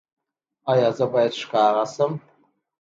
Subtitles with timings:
[0.71, 2.11] ایا زه باید ښکاره شم؟